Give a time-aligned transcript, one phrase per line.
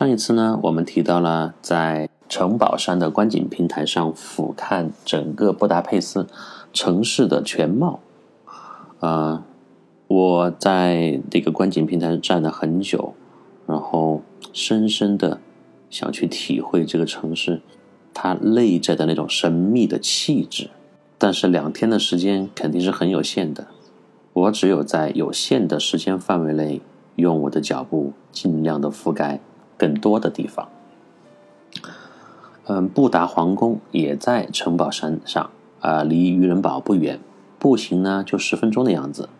[0.00, 6.26] 上一次呢，我们提到了在城堡山的观景平台上俯瞰整个布达佩斯
[6.72, 8.00] 城市的全貌。
[9.00, 9.44] 啊，
[10.06, 13.12] 我在这个观景平台上站了很久，
[13.66, 14.22] 然后
[14.54, 15.38] 深深的
[15.90, 17.60] 想去体会这个城市
[18.14, 20.70] 它内在的那种神秘的气质。
[21.18, 23.66] 但是两天的时间肯定是很有限的，
[24.32, 26.80] 我只有在有限的时间范围内。
[27.16, 29.40] 用我的脚步尽量的覆盖
[29.80, 30.68] 更多的地方。
[32.66, 37.18] 嗯，布达皇宫也在城堡山上啊，离渔人堡不远，
[37.58, 39.30] 步行呢就十分钟的样子。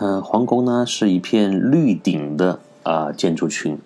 [0.00, 3.78] 嗯，皇宫呢是一片绿顶的啊建筑群，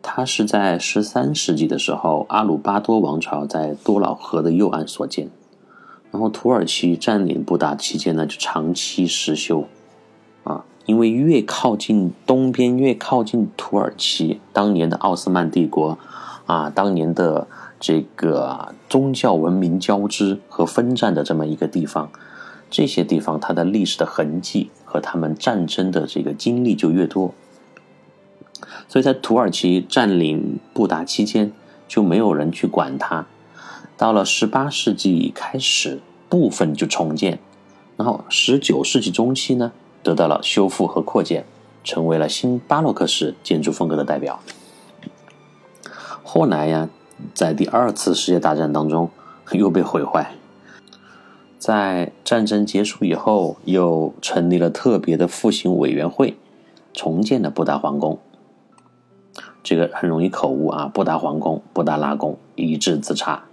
[0.00, 5.28] 它是在十三世纪的时候阿鲁巴多王朝在多瑙河的右岸所建，
[6.12, 9.66] 然后土耳其占领布达期间呢就长期失修。
[10.90, 15.96] 因为越靠近东边，越靠近土耳其，当年的奥斯曼帝国，
[16.46, 17.46] 啊，当年的
[17.78, 22.10] 这个宗教文明交织和分战的这么一个地方，
[22.68, 27.32] 这些地方它的历史的痕迹和他们战争的这个经历就越多，
[28.88, 31.52] 所以在土耳其占领布达期间，
[31.86, 33.26] 就没有人去管它。
[33.96, 37.38] 到了十八世纪开始，部分就重建，
[37.96, 39.70] 然后十九世纪中期呢。
[40.02, 41.44] 得到了修复和扩建，
[41.84, 44.40] 成为了新巴洛克式建筑风格的代表。
[46.22, 46.88] 后来呀，
[47.34, 49.10] 在第二次世界大战当中
[49.52, 50.34] 又被毁坏。
[51.58, 56.38] 在战争结束以后，又成立了特别的复兴委员会，
[56.94, 58.18] 重建了布达皇宫。
[59.62, 63.44] 这个很容易口误啊，布达皇宫、布达拉宫一字之差，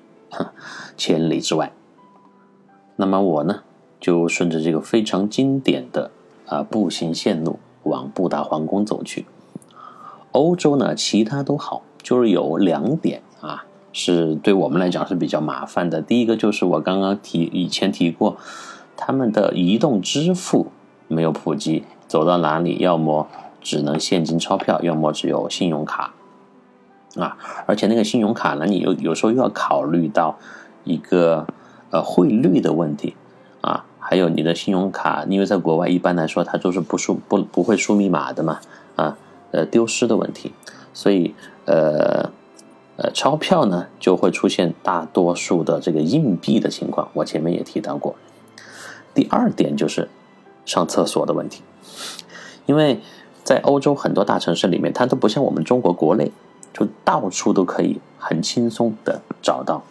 [0.95, 1.73] 千里之外。
[2.95, 3.63] 那么我呢，
[3.99, 6.11] 就顺着这个非常经典的。
[6.47, 9.25] 啊，步行线路往布达皇宫走去。
[10.31, 16.01] 欧洲呢，其他都好，就是有两点啊，是对我们来讲是比较麻烦的。
[16.01, 18.37] 第一个就是我刚刚提以前提过，
[18.95, 20.67] 他们的移动支付
[21.07, 23.27] 没有普及，走到哪里要么
[23.61, 26.13] 只能现金钞票，要么只有信用卡
[27.15, 27.37] 啊。
[27.65, 30.37] 而且那个信用卡呢，你有有时候又要考虑到
[30.83, 31.47] 一个
[31.89, 33.15] 呃汇率的问题
[33.61, 33.85] 啊。
[34.09, 38.61] 还有你的信用卡，因为在国外一般来说它都是不输不不会输密码的嘛，
[38.95, 39.17] 啊，
[39.51, 40.53] 呃丢失的问题，
[40.93, 41.35] 所以
[41.65, 42.31] 呃
[42.95, 48.15] 呃钞票呢就会出现大多数的这个硬币的情况，我前面也提到过。
[49.13, 50.07] 第二点就是
[50.65, 51.61] 上厕所的问题，
[52.65, 53.01] 因为
[53.43, 56.31] 在欧洲很多大城市里面，它都不像我们中国国内，
[56.73, 59.83] 就到处都可以很轻松的找到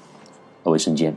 [0.62, 1.14] 卫生间。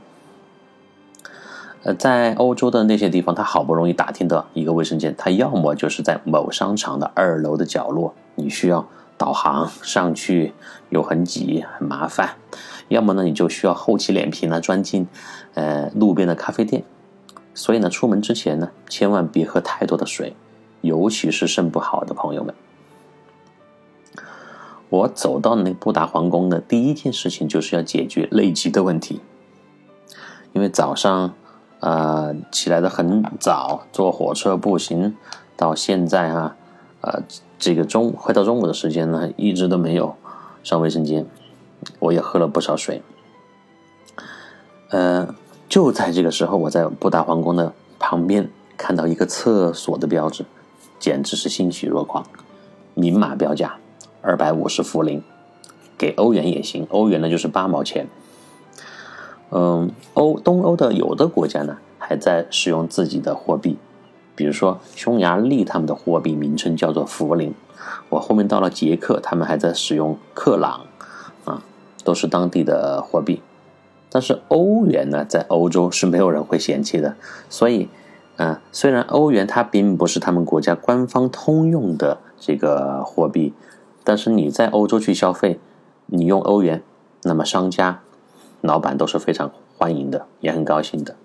[1.94, 8.85] 在欧洲的那些地方，他好不容易打听到一个卫生间，他要么就是在某商场的二楼的角落，你需要
[9.17, 10.53] 导航上去，
[10.89, 12.35] 又很挤很麻烦；
[12.89, 15.07] 要么呢，你就需要厚起脸皮呢钻进
[15.53, 16.83] 呃路边的咖啡店。
[17.53, 20.35] 所以呢，出门之前呢，千万别喝太多的水，
[20.81, 22.53] 尤其是肾不好的朋友们。
[24.89, 29.21] 我走到那布达皇宫的第一件事情，就是要解决累急的问题，
[30.53, 31.33] 因为早上。
[31.79, 35.16] 啊，起来的很早，坐火车步行
[35.56, 36.56] 到现在哈，
[37.01, 37.23] 呃，
[37.57, 40.16] 这个中快到中午的时间呢，一直都没有
[40.62, 41.25] 上卫生间，
[42.00, 43.01] 我也喝了不少水。
[44.89, 45.34] 呃，
[45.69, 50.45] 就在这个时候，我在布达皇宫的旁边看到一个厕所的标志，
[51.00, 52.25] 简直是欣喜若狂，
[52.94, 53.78] 明码标价
[54.21, 55.24] 二百五十福林，
[55.98, 58.07] 给欧元也行，欧元呢就是八毛钱。
[59.51, 63.78] 嗯，欧东欧的有的国家呢，还在使用自己的货币，
[64.36, 67.54] 比如说匈牙利，他们的货币名称叫做福林。
[68.10, 70.81] 我后面到了捷克，他们还在使用克朗，
[71.46, 71.63] 啊，
[72.04, 73.42] 都是当地的货币。
[74.12, 77.16] 但是欧元呢，在欧洲是没有人会嫌弃的。
[77.50, 77.90] 所以，
[78.38, 83.54] 嗯，虽然欧元它并不是他们国家官方通用的这个货币，
[84.04, 85.60] 但是你在欧洲去消费，
[86.07, 86.84] 你用欧元，
[87.24, 88.02] 那么商家。
[88.61, 91.15] 老板都是非常欢迎的，也很高兴的，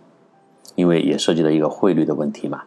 [0.77, 2.63] 因为也涉及到一个汇率的问题嘛。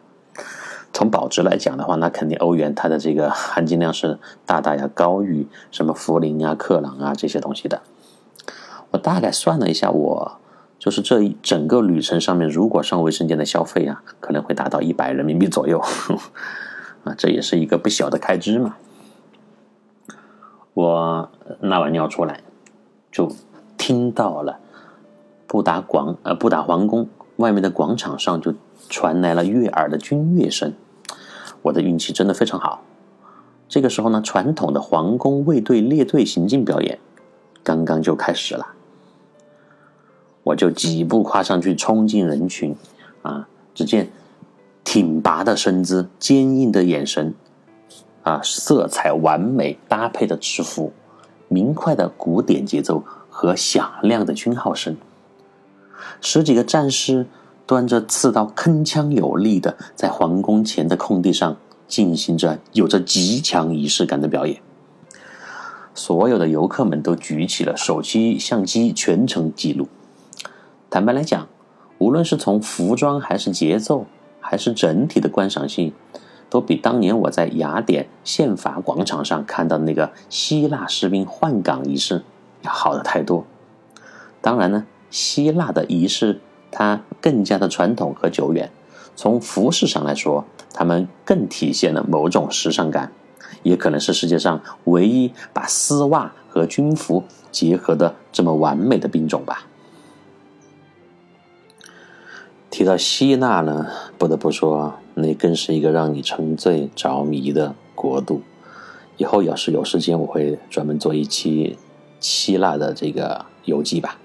[0.92, 7.82] 从保值来讲的话，那肯定欧元它的这个含金量是大大要高于什么福林啊、克朗啊这些东西的。
[8.90, 10.38] 我大概算了一下，我
[10.78, 15.78] 就是这一整个旅程上面，如果上卫生间的消费啊，可能会达到一百人民币左右
[17.04, 18.76] 啊，这也是一个不小的开支嘛。
[20.74, 21.30] 我
[21.60, 22.42] 拉完尿出来
[23.10, 23.30] 就。
[23.88, 24.60] 听到了，
[25.46, 28.52] 布达广呃布达皇宫外面的广场上就
[28.90, 30.74] 传来了悦耳的军乐声，
[31.62, 32.82] 我的运气真的非常好
[33.66, 36.98] 这个时候呢，传统的皇宫卫队列队行进表演
[37.62, 38.74] 刚刚就开始了。
[40.42, 42.76] 我就几步跨上去，冲进人群，
[43.22, 43.48] 啊！
[43.74, 44.10] 只见
[44.84, 47.34] 挺拔的身姿、坚硬的眼神，
[48.22, 50.92] 啊，色彩完美搭配的制服，
[51.48, 53.02] 明快的古典节奏
[53.40, 54.96] 和响亮的军号声，
[56.20, 57.24] 十几个战士
[57.68, 61.56] 端着刺刀，铿锵有力的在皇宫前的空地上
[61.86, 64.60] 进行着有着极强仪式感的表演。
[65.94, 69.86] 所有的游客们都举起了手机相机，全程记录。
[70.90, 71.46] 坦白来讲，
[71.98, 74.06] 无论是从服装，还是节奏，
[74.40, 75.92] 还是整体的观赏性，
[76.50, 82.24] 都比当年我在雅典宪法广场上看到的那个希腊士兵换岗仪式
[82.62, 83.44] 要好的太多。
[84.40, 86.40] 当然呢，希腊的仪式
[86.70, 88.70] 它更加的传统和久远，
[89.16, 93.12] 从服饰上来说，他们更体现了某种时尚感，
[93.62, 99.66] 也可能是世界上唯一把丝袜和军服结合的这么完美的兵种吧。
[102.70, 103.86] 提到希腊呢，
[104.18, 108.42] 不得不说，那更是一个让你沉醉着迷的国度。
[109.16, 111.76] 以后要是有时间，我会专门做一期
[112.20, 114.18] 希腊的这个游记吧。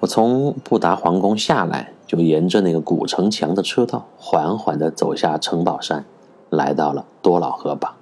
[0.00, 6.04] 我从布达皇宫下来，就沿着那个古城墙的车道，缓缓的走下城堡山，
[6.50, 7.94] 来到了多瑙河旁，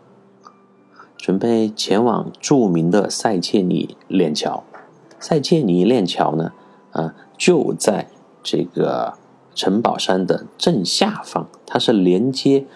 [1.16, 4.64] 准备前往著名的塞切尼链桥。
[5.18, 6.52] 塞切尼链桥呢，
[6.92, 7.14] 啊。
[7.36, 8.06] 就在
[8.42, 9.14] 这个
[9.54, 12.66] 城堡山的正下方，它是连接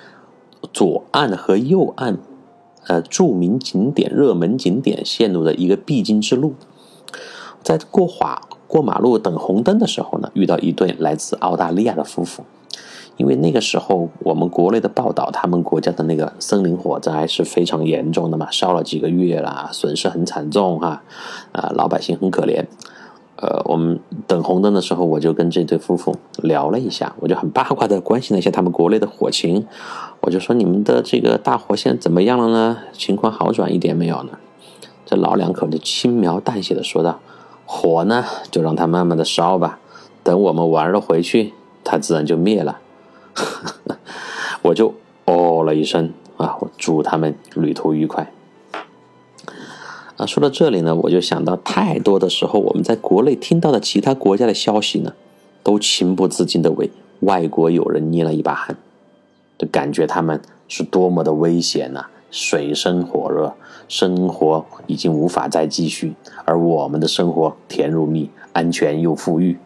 [0.72, 2.16] 左岸和右岸，
[2.86, 6.54] 呃，著名景点、热门景点线路的一个必经之路。
[7.62, 12.44] 在过马过马路等红灯的时候呢，遇到一对来自澳大利亚的夫妇。
[13.16, 21.04] 因为那个时候我们国内的报道，他们国家的那个森林火灾是非常严重的嘛，烧了几个月啦，损失很惨重哈，
[21.52, 22.64] 啊，老百姓很可怜。
[23.44, 29.66] 呃，我们等红灯的时候，我就跟这对夫妇聊了一下，我就很八卦的关心了一下他们国内的火情，
[30.20, 32.78] 我就说你们的这个大火现在怎么样了呢？
[32.94, 34.38] 情况好转一点没有呢？
[35.04, 37.20] 这老两口就轻描淡写的说道
[37.66, 39.78] ：“火呢，就让它慢慢的烧吧，
[40.22, 41.52] 等我们玩了回去，
[41.84, 42.78] 它自然就灭了。
[44.62, 44.94] ”我就
[45.26, 48.32] 哦了一声啊，我祝他们旅途愉快。
[50.26, 55.12] 说到这里呢，我就想到太多的时候，我们在国内听到的其他国家的消息呢，
[55.62, 56.90] 都情不自禁的为
[57.20, 58.76] 外国友人捏了一把汗，
[59.58, 63.54] 就感觉他们是多么的危险呐，水深火热，
[63.88, 69.58] 生活已经无法再继续，而我们的生活甜如蜜，安全又富裕。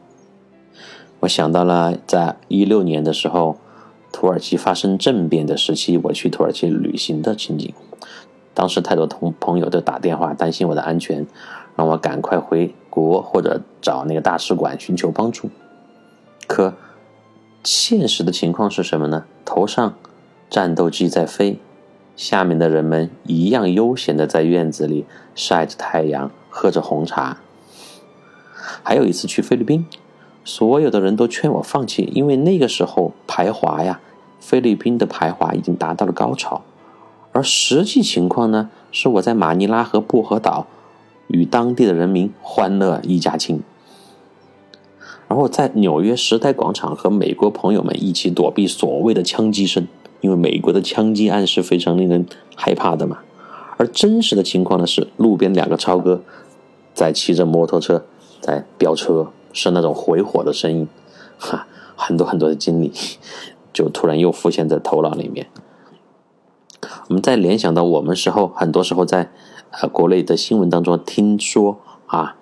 [1.21, 3.57] 我想到了在一六年的时候，
[4.13, 7.73] 土耳其发生政变的时期，我去土耳其旅行的情景。
[8.59, 11.25] 当时太多同朋友都打电话担心我的安全，
[11.77, 15.49] 让我赶快回国或者找那个大使馆寻求帮助。
[16.49, 16.75] 可
[17.63, 19.27] 现实的情况是什么呢？
[19.45, 19.95] 头上
[20.51, 21.61] 战斗机在飞，
[22.17, 27.37] 下面的人们一样悠闲的在院子里晒着太阳，喝着红茶。
[28.83, 29.87] 还有一次去菲律宾，
[30.45, 34.01] 所有的人都劝我放弃，因为那个时候排华呀，
[34.41, 36.65] 菲律宾的排华已经达到了高潮。
[37.39, 40.67] 而实际情况呢，是我在马尼拉和薄荷岛
[41.29, 43.61] 与当地的人民欢乐一家亲，
[45.29, 49.87] 然后在纽约时代广场和美国朋友们一起躲避所谓的枪击声，
[50.21, 52.27] 因为美国的枪击案是非常令人
[52.57, 53.19] 害怕的嘛。
[53.77, 56.21] 而真实的情况呢，是路边两个超哥
[56.93, 58.05] 在骑着摩托车
[58.41, 60.89] 在飙车，是那种回火的声音，
[61.39, 62.93] 哈，很多很多的经历
[63.73, 65.47] 就突然又浮现在头脑里面。
[67.09, 69.31] 我们再联想到我们时候，很多时候在
[69.71, 72.37] 呃国内的新闻当中听说啊，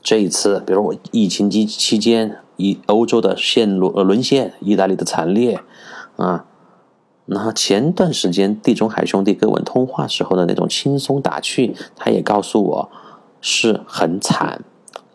[0.00, 5.60] 这一次，比如我疫情期期间，一欧洲的陷落呃沦陷，意大利的惨烈
[6.16, 6.44] 啊，
[7.26, 12.90] 那前段时间地中海兄弟跟我通话时候的那种轻松打趣，他也告诉我
[13.40, 14.62] 是很惨，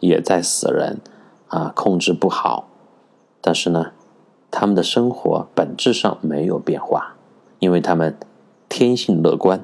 [0.01, 0.99] 也在死人
[1.47, 2.67] 啊，控制不好，
[3.39, 3.91] 但是呢，
[4.51, 7.15] 他们的生活本质上没有变化，
[7.59, 8.17] 因为他们。
[8.69, 9.63] 天性乐观，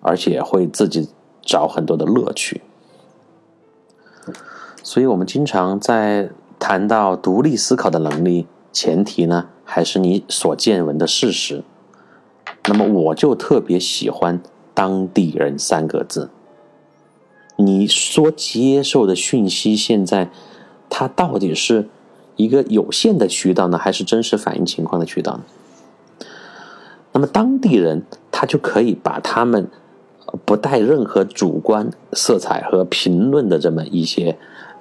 [0.00, 1.08] 而且会自己
[1.42, 2.62] 找很多的乐趣，
[4.82, 11.62] 所以我们经常在谈到独立思考的能力，前提呢还是你所见闻的事实。
[12.66, 14.40] 那么我就特别喜欢
[14.72, 16.30] “当地人”三个字。
[17.56, 20.30] 你所接受的讯息，现在
[20.88, 21.88] 它到底是
[22.36, 25.44] 一个有限的渠道呢，还是真实反映情况的渠道呢？
[27.14, 28.02] 那么当地人
[28.32, 29.70] 他就可以把他们
[30.44, 34.36] 不带任何主观色彩和评论的这么一些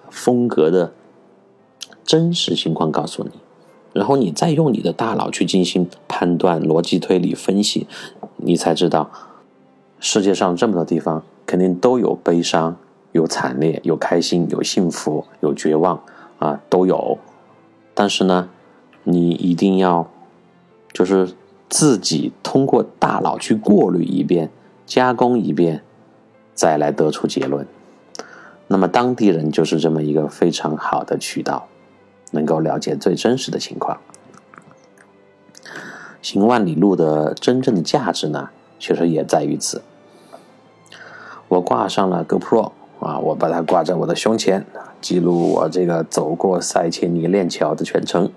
[0.10, 0.92] 风格的
[2.04, 3.30] 真实情况告诉你，
[3.94, 7.88] 然后你再用你的大脑去进行判断、逻辑推理、分析，
[8.38, 9.12] 你才知道
[10.00, 12.76] 世界上这么多地方肯定都有悲伤、
[13.12, 16.04] 有惨烈、有开心、有幸福、有绝望
[16.40, 17.20] 啊，都有。
[17.94, 18.50] 但是呢，
[19.04, 20.10] 你一定要
[20.92, 21.30] 就是
[21.74, 24.52] 自己通过大脑去过滤一遍、
[24.86, 25.82] 加工一遍，
[26.54, 27.66] 再来得出结论。
[28.68, 31.68] 那么当地人就是这么一个非常好的渠道，
[32.30, 33.98] 能够了解最真实的情况。
[36.22, 39.82] 行万里路的真正的价值呢，其实也在于此。
[41.48, 44.64] 我挂上了 GoPro 啊，我把它挂在我的胸前。
[45.02, 48.32] 记录我这个走过塞切尼链桥的全程。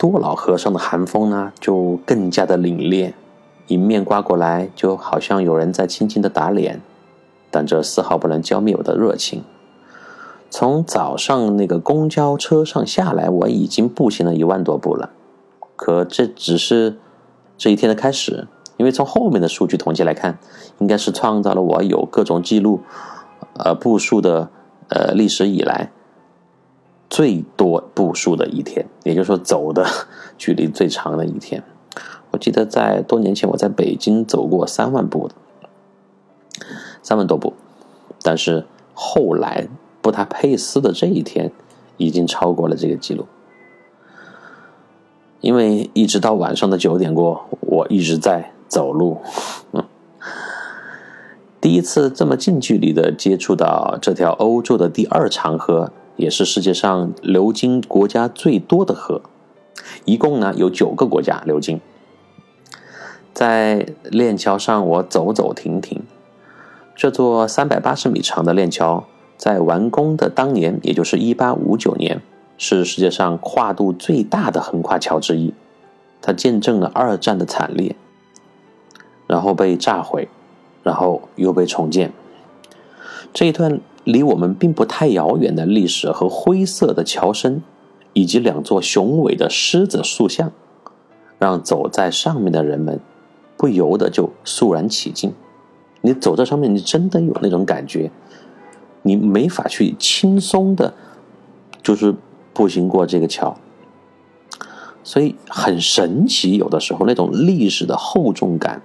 [0.00, 3.12] 多瑙河上的寒风呢，就更加的凛冽，
[3.66, 6.80] 迎面刮过来，就好像有人在轻轻的打脸，
[7.50, 9.44] 但这丝毫不能浇灭我的热情。
[10.48, 15.10] 从早上那个公交车上下来，我已经步行了一万多步了。
[15.76, 16.96] 可这只是
[17.58, 20.38] 这一天的开始，因为从后面的数据统计来看，
[20.78, 22.80] 应该是创造了我有各种记录，
[23.58, 24.48] 呃，步数的。
[24.92, 25.92] 呃，历史以来
[27.10, 29.84] 最多步数的一天，也就是说走的
[30.38, 31.62] 距离最长的一天。
[32.30, 35.34] 我记得在多年前，我在北京走过三万步的，
[37.02, 37.52] 三万多步。
[38.22, 38.64] 但是
[38.94, 39.66] 后来
[40.00, 41.50] 布达佩斯的这一天
[41.96, 43.26] 已经超过了这个记录，
[45.40, 49.20] 因为一直到晚上的九点过，我一直在走路。
[51.60, 59.22] 第一次这么近距离的接触到这条欧洲的第二长河，也是世界上流经国家最多的河，
[60.04, 61.80] 一共呢有九个国家流经。
[63.32, 66.02] 在链桥上，我走走停停。
[66.94, 69.04] 这座三百八十米长的链桥，
[69.36, 72.20] 在完工的当年，也就是一八五九年，
[72.58, 75.54] 是世界上跨度最大的横跨桥之一。
[76.20, 77.96] 它见证了二战的惨烈，
[79.26, 80.28] 然后被炸毁。
[80.82, 82.10] 然后又被重建，
[83.34, 87.62] 这一段离我们并不太遥远的历史和灰色的桥身，
[88.12, 90.52] 以及两座雄伟的狮子塑像，
[91.38, 92.98] 让走在上面的人们
[93.56, 95.32] 不由得就肃然起敬。
[96.00, 98.10] 你走在上面，你真的有那种感觉，
[99.02, 100.94] 你没法去轻松的，
[101.82, 102.14] 就是
[102.54, 103.54] 步行过这个桥，
[105.04, 106.56] 所以很神奇。
[106.56, 108.80] 有的时候那种历史的厚重感，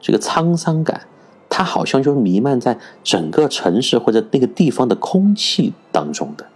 [0.00, 1.06] 这个沧桑感。
[1.50, 6.46] 它好像就弥漫在整个城市或者那个地方的空气当中的。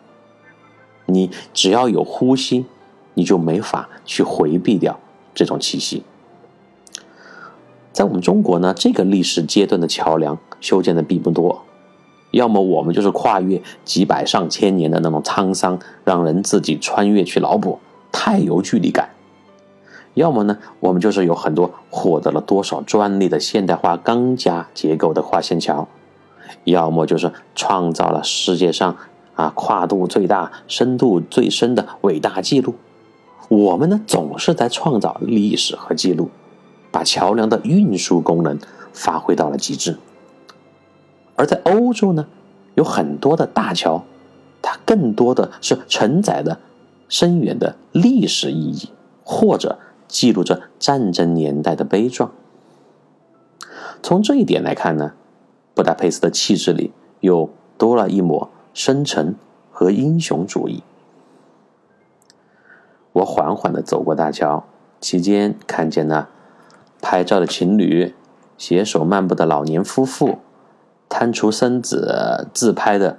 [1.06, 2.64] 你只要有呼吸，
[3.12, 4.98] 你就没法去回避掉
[5.34, 6.04] 这种气息。
[7.92, 11.64] 在我们中国呢，这个历史阶段的桥梁修建的并不多，
[12.30, 17.78] 要么我们就是跨越几百上千年的那种沧桑，让人自己穿越去脑补，
[18.10, 19.13] 太有距离感。
[20.14, 25.88] 要么呢，我们就是有很多获得了多少专利的现代化钢架结构的跨线桥；
[26.62, 28.96] 要么就是创造了世界上
[29.34, 32.76] 啊跨度最大、深度最深的伟大记录。
[33.48, 36.30] 我们呢，总是在创造历史和记录，
[36.92, 38.56] 把桥梁的运输功能
[38.92, 39.98] 发挥到了极致。
[41.34, 42.26] 而在欧洲呢，
[42.76, 44.04] 有很多的大桥，
[44.62, 46.60] 它更多的是承载的
[47.08, 48.90] 深远的历史意义，
[49.24, 49.80] 或者。
[50.14, 52.30] 记录着战争年代的悲壮。
[54.00, 55.14] 从这一点来看呢，
[55.74, 59.34] 布达佩斯的气质里又多了一抹深沉
[59.72, 60.84] 和英雄主义。
[63.14, 64.64] 我缓缓的走过大桥，
[65.00, 66.28] 期间看见了
[67.02, 68.14] 拍照的情侣、
[68.56, 70.38] 携手漫步的老年夫妇、
[71.08, 73.18] 摊出身子自拍的。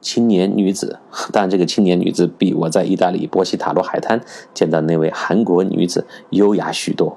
[0.00, 0.98] 青年女子，
[1.32, 4.20] 但这个青年女子比我在意大利波西塔罗海滩
[4.52, 7.16] 见到那位韩国女子优雅许多。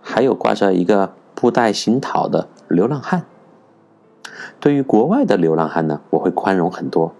[0.00, 3.24] 还有挂着一个布袋行讨的流浪汉。
[4.60, 7.14] 对于国外的流浪汉呢，我会宽容很多，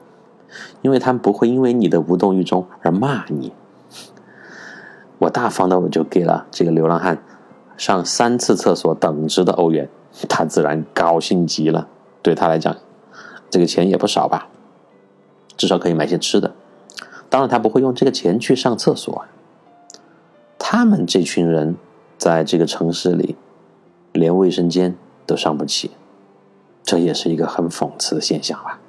[0.83, 3.53] 因为他们不会因为你的无动于衷而骂你。
[5.19, 7.23] 我大方的我就给了这个流浪汉
[7.77, 9.89] 上三次厕所等值的欧元，
[10.29, 11.89] 他自然高兴极了。
[12.21, 12.77] 对他来讲。
[13.55, 14.49] 这个钱也不少吧，
[15.57, 16.53] 至少可以买些吃的。
[17.31, 19.27] 当然，他不会用这个钱去上厕所。
[20.59, 21.77] 他们这群人
[22.19, 23.37] 在这个城市里，
[24.11, 25.93] 连卫生间都上不起，
[26.83, 28.81] 这也是一个很讽刺的现象吧。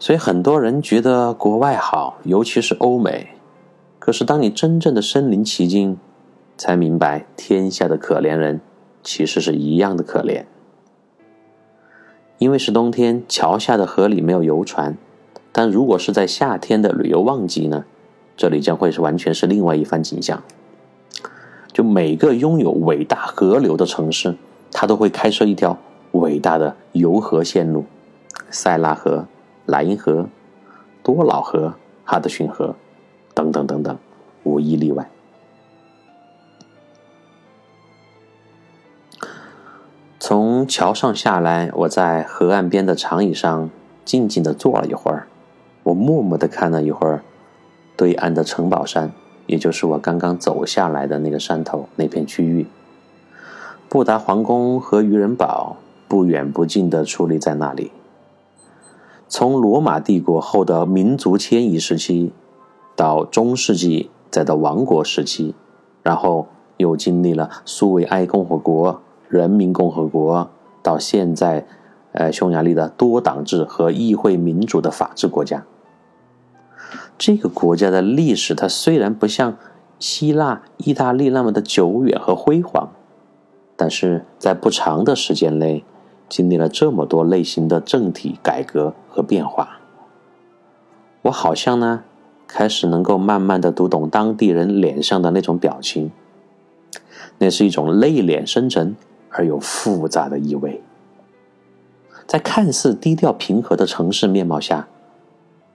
[0.00, 3.28] 所以很多人觉得国外好，尤其是欧美。
[4.00, 5.96] 可是当你真正的身临其境，
[6.56, 8.60] 才明白天下的可怜人
[9.04, 10.46] 其实是一样的可怜。
[12.40, 14.96] 因为是冬天，桥下的河里没有游船，
[15.52, 17.84] 但如果是在夏天的旅游旺季呢，
[18.34, 20.42] 这里将会是完全是另外一番景象。
[21.70, 24.36] 就每个拥有伟大河流的城市，
[24.72, 25.76] 它都会开设一条
[26.12, 27.84] 伟大的游河线路，
[28.50, 29.26] 塞纳河、
[29.66, 30.26] 莱茵河、
[31.02, 31.74] 多瑙河、
[32.06, 32.74] 哈德逊河，
[33.34, 33.98] 等等等等，
[34.44, 35.10] 无一例外。
[40.30, 43.68] 从桥上下来，我在河岸边的长椅上
[44.04, 45.26] 静静的坐了一会儿，
[45.82, 47.24] 我默默的看了一会儿
[47.96, 49.10] 对岸的城堡山。
[49.48, 52.68] 也就是我刚刚走下来的那个山头那片区域，
[53.88, 57.90] 布达皇宫和渔人堡不远不近的矗立在那里。
[59.26, 62.32] 从罗马帝国后的民族迁移时期，
[62.94, 65.56] 到中世纪，再到王国时期，
[66.04, 66.46] 然后
[66.76, 70.50] 又经历了苏维埃共和国、人民共和国，
[70.82, 71.64] 到现在，
[72.12, 75.64] 呃，匈牙利的多党制和议会民主的法治国家。
[77.16, 79.56] 这个国家的历史，它虽然不像
[80.00, 82.90] 希腊、意大利那么的久远和辉煌，
[83.76, 85.84] 但是在不长的时间内，
[86.28, 89.78] 经历了这么多类型的政体改革和变化。
[91.22, 92.02] 我好像呢，
[92.48, 96.10] 开始能够慢慢的读懂当地人脸上的那种表情，
[97.38, 98.96] 那是一种内敛深沉
[99.30, 100.82] 而又复杂的意味，
[102.26, 104.86] 在看似低调平和的城市面貌下。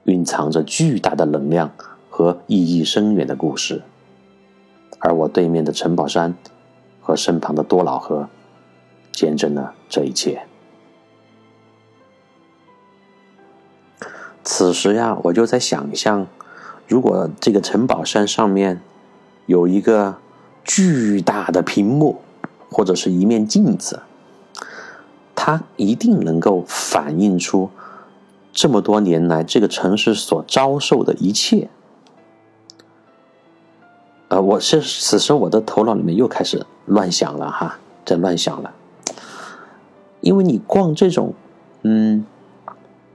[0.06, 1.72] 蕴藏着巨大的能量
[2.12, 3.82] 和意义深远的故事，
[5.00, 6.36] 而我对面的城堡山
[7.02, 8.30] 和身旁的多瑙河，
[9.12, 10.44] 见证了这一切。
[14.44, 16.28] 此时呀，我就在想象，
[16.88, 18.80] 如果这个城堡山上面
[19.48, 20.18] 有一个
[20.64, 22.22] 巨大的屏幕，
[22.70, 24.02] 或者是一面镜子，
[25.36, 27.70] 它一定能够反映出。
[28.52, 31.68] 这么多年来，这个城市所遭受的一切，
[34.30, 38.74] 呃，我是此时我的头脑里面又开始乱想了哈，在乱想了。
[40.22, 41.34] 因为你逛这种，
[41.82, 42.26] 嗯，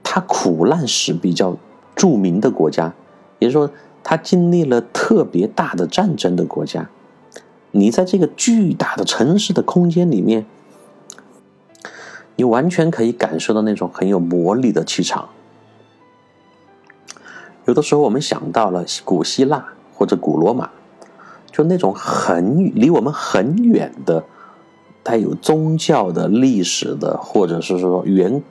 [0.03, 1.57] 它苦难史比较
[1.97, 2.93] 著名的国家，
[3.39, 6.91] 也就是说，它经历了特别大的战争的国家，
[7.73, 10.47] 你在这个巨大的城市的空间里面。
[12.37, 15.29] 你完全可以感受到那种很有魔力的气场。
[17.67, 20.71] 有的时候，我们想到了古希腊或者古罗马，
[21.53, 24.25] 就那种很离我们很远的、
[25.03, 28.43] 带有宗教的历史的，或者是说原，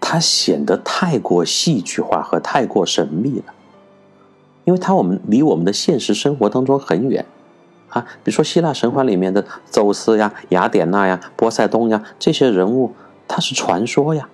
[0.00, 3.52] 它显得太过戏剧化和太过神秘了，
[4.64, 7.26] 因为它我们离我们的现实生活当中很远。
[7.98, 12.94] 啊，比如说希腊神话里面的宙斯呀、雅典娜呀、波塞冬呀这些人物，
[13.26, 14.28] 他是传说呀。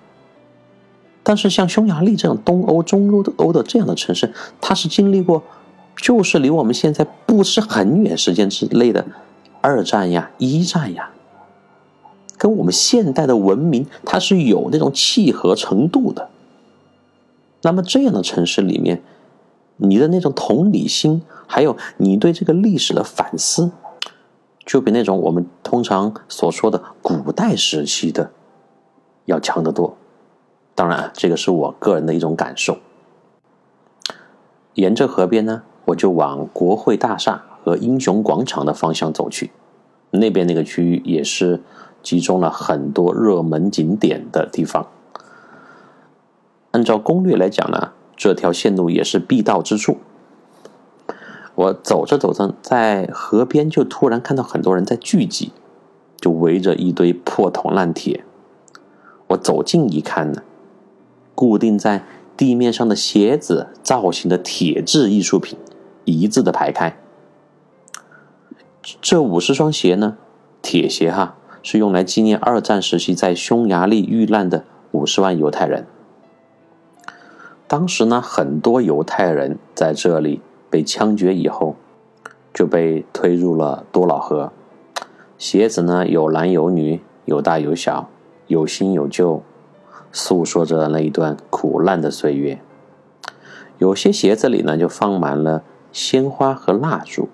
[1.23, 5.41] 但是像匈牙利这样东欧、中欧的欧的这样的城市，它是经历过，
[5.97, 9.03] 就是离我们现在不是很远时间之内的
[9.59, 11.09] 二战呀、一战呀，
[12.37, 16.29] 跟我们现代的文明它是有那种契合程度的。
[17.63, 19.01] 那么这样的城市里面，
[19.77, 21.21] 你的那种同理心。
[21.47, 23.71] 还有，你对这个历史的反思，
[24.65, 28.31] 就比那种我们通常所说的古代时期的
[29.25, 29.95] 要强得多。
[30.73, 32.79] 当然，这个是我个人的一种感受。
[34.73, 39.51] 沿着河边呢，我就往国会大厦和英雄广场的方向走去。
[40.11, 41.61] 那边那个区域也是
[42.01, 44.87] 集中了很多热门景点的地方。
[46.71, 49.97] 按照攻略来讲呢，这条线路也是必到之处。
[51.55, 55.51] 我走着走着，在河边就突然看到很多人在聚集，
[56.19, 58.25] 就围着一堆破铜烂铁。
[59.27, 60.43] 我走近一看呢，
[61.33, 62.03] 固定在
[62.35, 65.57] 地面上的鞋子造型的铁质艺术品
[66.03, 66.97] 一字的排开。
[69.01, 70.17] 这五十双鞋呢，
[70.61, 75.87] 铁鞋哈，是用来纪念二战时期在匈牙利遇难的五十万犹太人。
[77.67, 80.41] 当时呢，很多犹太人在这里。
[80.67, 81.77] 被枪决以后，
[82.53, 84.51] 就被推入了多瑙河。
[85.37, 88.09] 鞋子呢，有男有女，有大有小，
[88.47, 89.41] 有新有旧，
[90.11, 92.59] 诉说着那一段苦难的岁月。
[93.77, 97.29] 有些鞋子里呢，就放满了鲜花和蜡烛，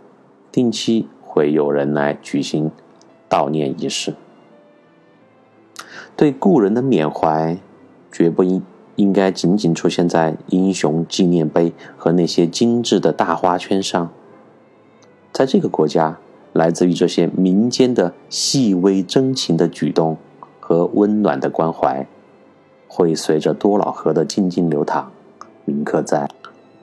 [0.52, 2.70] 定期会有人来举行
[3.28, 4.14] 悼念仪式。
[6.16, 7.58] 对故人的缅怀，
[8.12, 8.62] 绝不应。
[9.02, 14.12] 应该仅仅出现在英雄纪念碑和那些精致的大花圈上。
[15.32, 16.20] 在这个国家，
[16.54, 20.18] 来自于这些民间的细微真情的举动
[20.60, 22.06] 和温暖的关怀，
[22.88, 25.12] 会随着多瑙河的静静流淌，
[25.66, 26.30] 铭刻在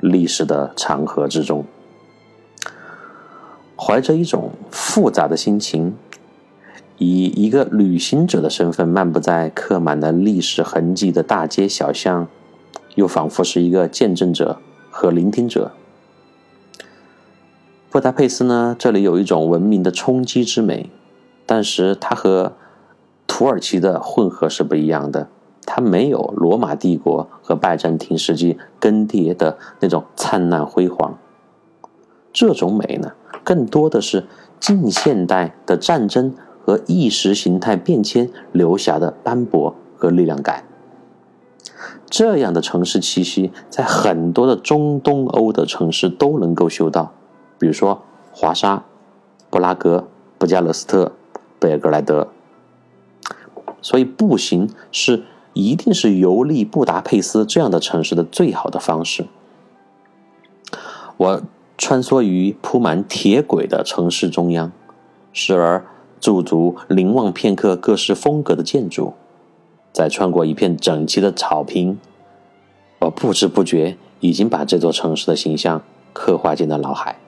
[0.01, 1.65] 历史的长河之中。
[3.77, 5.95] 怀着一种复杂的心情，
[6.99, 12.27] 以一个旅行者的身份漫步在刻满了历史痕迹的大街小巷，
[12.97, 14.59] 又仿佛是一个见证者
[14.91, 15.71] 和聆听者。
[17.91, 20.91] 布达佩斯呢，这里有一种文明的冲击之美，
[21.47, 22.53] 但是它和
[23.27, 25.29] 土耳其的混合是不一样的，
[25.65, 31.17] 它没有罗马帝国和拜占庭时期更迭的那种灿烂辉煌。
[32.33, 33.13] 这种美呢？
[33.45, 34.27] 更多的是
[34.61, 36.35] 近现代的战争
[36.69, 40.65] 和意识形态变迁留下的斑驳和力量感。
[42.11, 47.15] 这样的城市气息，在很多的中东欧的城市都能够嗅到，
[47.59, 48.03] 比如说
[48.33, 48.85] 华沙、
[49.49, 51.13] 布拉格、布加勒斯特、
[51.59, 52.29] 贝尔格莱德。
[53.81, 55.23] 所以，步行是
[55.55, 59.25] 一定是游历布达佩斯这样的城市的最好的方式。
[61.17, 61.43] 我。
[61.81, 64.73] 穿梭于铺满铁轨的城市中央，
[65.33, 65.87] 时而
[66.21, 69.15] 驻足凝望片刻各式风格的建筑，
[69.93, 71.99] 再穿过一片整齐的草坪，
[73.01, 77.19] 我不知不觉已经把这座城市的形象刻画进了脑海。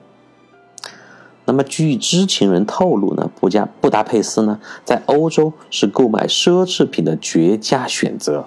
[1.45, 8.45] 那么，据知情人透露呢，布加布达佩斯呢，在欧洲是购买奢侈品的绝佳选择，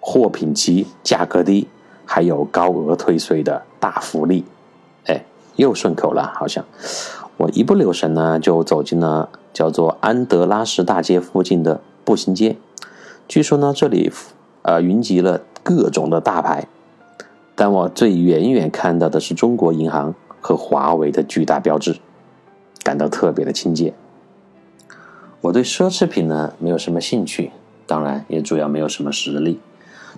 [0.00, 1.68] 货品齐，价格低，
[2.04, 4.44] 还有高额退税的大福利。
[5.06, 5.24] 哎
[5.56, 6.64] 又顺口了，好像
[7.36, 12.56] 我一不留神呢，就走进了叫做安德拉什大街附近的步行街。
[13.26, 14.10] 据说呢，这里
[14.62, 16.68] 呃云集了各种的大牌，
[17.54, 21.96] 但我最远远看到的是中国银行和华为的巨大标志，
[22.82, 23.94] 感到特别的亲切。
[25.40, 27.50] 我对奢侈品呢没有什么兴趣，
[27.86, 29.60] 当然也主要没有什么实力，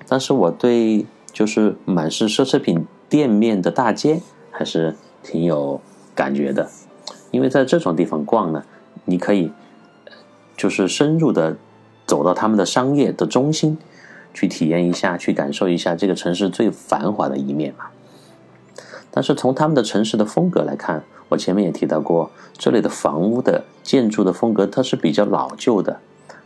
[0.06, 4.96] 但是我对就是满是奢侈品店面的大街还是。
[5.22, 5.80] 挺有
[6.14, 6.70] 感觉的，
[7.36, 8.64] 因为在这种地方逛呢，
[9.04, 9.52] 你可以
[10.56, 11.54] 就是深入的
[12.06, 13.76] 走到他们的商业的中心，
[14.32, 17.88] 去体验一下，去感受一下这个城市最繁华的一面嘛。
[19.10, 26.00] 但是从他们的城市的风格来看，我前面也提到过，这里的房屋的建筑的风格它是比较老旧的，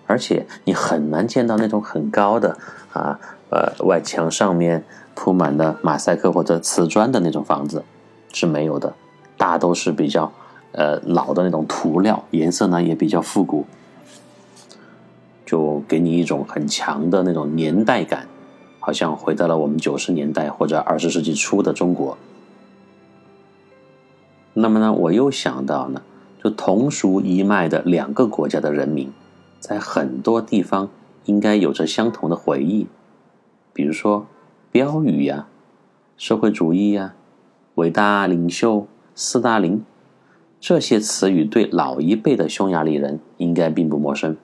[0.08, 2.58] 而且你很难见到那种很高的
[2.92, 7.84] 啊呃外墙上面铺满了马赛克或者瓷砖的那种房子。
[8.32, 8.92] 是没有的，
[9.36, 10.32] 大都是比较
[10.72, 13.64] 呃老的那种涂料，颜色呢也比较复古，
[15.44, 18.28] 就给你一种很强的那种年代感，
[18.78, 22.16] 好像回到了我们九十年代或者二十世纪初的中国。
[24.54, 26.02] 那么呢，我又想到呢，
[26.42, 29.12] 就同属一脉的两个国家的人民，
[29.58, 30.88] 在很多地方
[31.24, 32.86] 应该有着相同的回忆，
[33.72, 34.26] 比如说
[34.72, 35.46] 标语呀，
[36.16, 37.14] 社会主义呀。
[37.76, 39.82] 伟大领袖斯大林，
[40.60, 44.36] 这些词语对老一辈的匈牙利人应该并不陌生，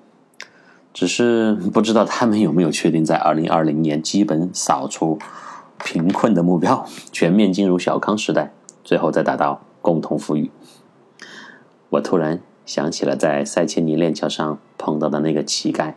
[0.95, 5.19] 只是 不知道他们有没有确定在二零二零年基本扫除
[5.85, 8.51] 贫困的目标，全面进入小康时代，
[8.83, 10.51] 最后再达到共同富裕。
[11.91, 15.93] 我突然想起了在塞切尼链桥上碰到的那个乞丐，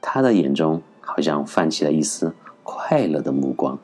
[0.00, 3.80] 他的眼中好像泛起了一丝快乐的目光。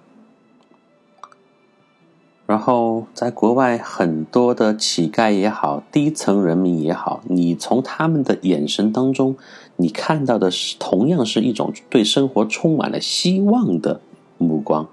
[2.52, 9.36] 然后，在国外很多的乞丐也好，低层人民也好，你从他们的眼神当中，
[9.76, 14.02] 你看到的是同样是一种对生活充满了希望的
[14.36, 14.86] 目光，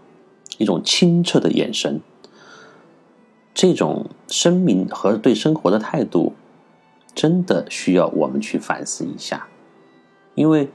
[0.58, 2.00] 一种清澈的眼神。
[3.54, 6.32] 这种生命和对生活的态度，
[7.14, 9.48] 真的需要我们去反思一下，
[10.34, 10.70] 因为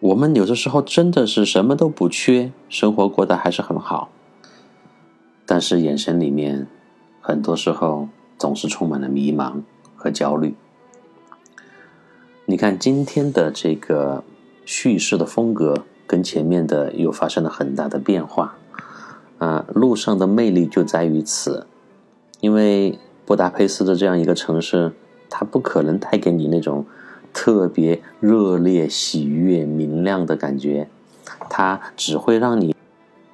[0.00, 4.10] 我们有的时候真的是什么都不缺，生活过得还是很好。
[5.50, 6.66] 但是眼神里面，
[7.22, 9.62] 很多时候总是充满了迷茫
[9.96, 10.54] 和焦虑。
[12.44, 14.22] 你看今天的这个
[14.66, 18.58] 叙事的风格跟前面的又发生了很大的变化，
[19.38, 21.66] 啊，路上的魅力就在于此，
[22.40, 24.92] 因为布达佩斯的这样一个城市，
[25.30, 26.84] 它不可能带给你那种
[27.32, 30.90] 特别热烈、喜悦、明亮的感觉，
[31.48, 32.76] 它只会让你，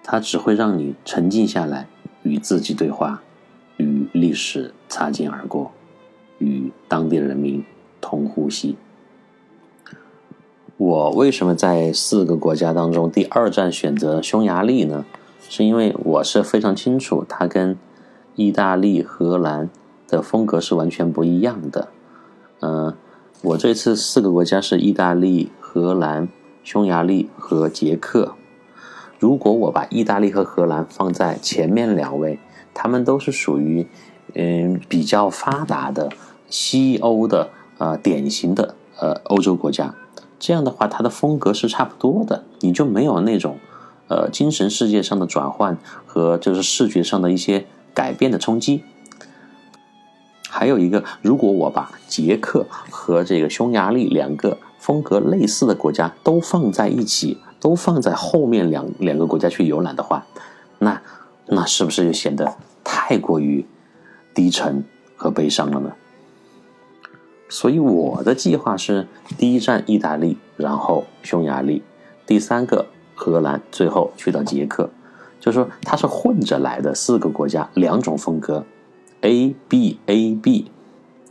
[0.04, 1.88] 它只会让你沉静下来。
[2.24, 3.22] 与自己对话，
[3.76, 5.70] 与历史擦肩而过，
[6.38, 7.64] 与当地人民
[8.00, 8.76] 同呼吸。
[10.76, 15.04] 我为什么在四个国家当中第二站选择匈牙利呢？
[15.48, 17.78] 是因为我是非常清楚它跟
[18.34, 19.70] 意大利、荷兰
[20.08, 21.88] 的风格是完全不一样的。
[22.60, 22.96] 嗯，
[23.42, 26.28] 我这次四个国家是意大利、荷兰、
[26.64, 28.34] 匈牙利和捷克。
[29.24, 32.38] 如果我把意大利和荷兰放在前面两位，
[32.74, 33.86] 他们都是属于
[34.34, 36.10] 嗯比较发达的
[36.50, 39.94] 西欧的呃典型的呃欧洲国家。
[40.38, 43.56] 这样的话，它的风格是差不多的，你就没有那种
[44.08, 48.84] 呃精神世界上的转换和就是视觉上的一些改变的冲击。
[50.50, 57.38] 还有一个，如果我把捷克和这个匈牙利两个风格类似的国家都放在一起。
[57.64, 60.26] 都放在后面两两个国家去游览的话，
[60.80, 61.00] 那
[61.46, 63.64] 那是不是就显得太过于
[64.34, 64.84] 低沉
[65.16, 65.92] 和悲伤了呢？
[67.48, 71.82] 所以我的计划是第一站意大利，然后匈牙利，
[72.26, 74.90] 第三个荷兰，最后去到捷克，
[75.40, 78.66] 就是说它是混着来的四个国家两种风格
[79.22, 80.70] ，A B A B，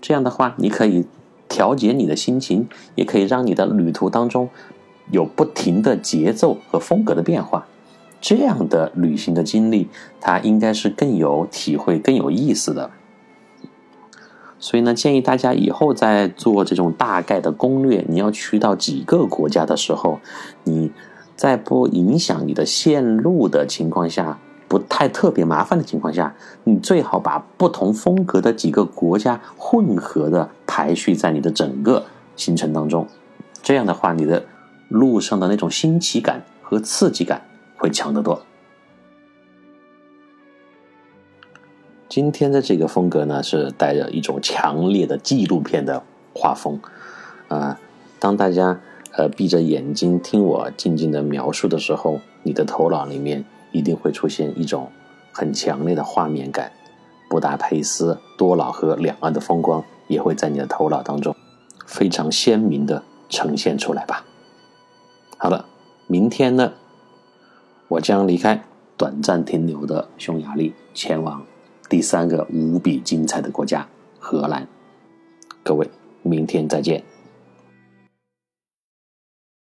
[0.02, 1.06] 这样的话你可以
[1.48, 4.50] 调节你的心情，也可以让你的旅途当中。
[5.12, 7.68] 有不停的节奏和风格的变化，
[8.22, 9.90] 这样的旅行的经历，
[10.22, 12.90] 它应该是更有体会、更有意思的。
[14.60, 20.20] 所以呢，建议大家以后在做这种大概的攻略，你要去到几个国家的时候，
[20.64, 20.92] 你
[21.36, 24.40] 在不影响你的线路的情况下，
[24.70, 32.06] 不太特别麻烦的情况下，你最好把不同风格的几个国家混合的排序在你的整个
[32.38, 33.06] 行程当中。
[33.62, 34.46] 这样的话，你的。
[34.94, 37.42] 路上的那种新奇感和刺激感
[37.78, 38.46] 会强得多。
[42.08, 46.04] 今天的这个风格呢，是带着一种强烈的纪录片的
[46.36, 46.80] 画风
[47.48, 47.80] 啊。
[48.20, 48.80] 当大家
[49.14, 54.92] 呃闭着眼睛听我静静的描述的时候，你的头脑里面一定会出现一种
[55.32, 56.72] 很强烈的画面感。
[57.28, 61.36] 布达佩斯、多瑙河两岸的风光也会在你的头脑当中
[61.88, 64.24] 非常鲜明的呈现出来吧。
[65.44, 65.66] 好了，
[66.08, 66.72] 明天呢，
[67.90, 68.64] 我将离开
[68.96, 71.46] 短暂停留的匈牙利，前往
[71.90, 74.70] 第三个无比精彩的国家——荷兰。
[75.62, 75.90] 各位，
[76.22, 77.04] 明天再见。